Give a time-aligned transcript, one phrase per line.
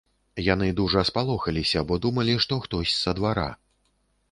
[0.45, 3.49] Яны дужа спалохаліся, бо думалі, што хтось са двара.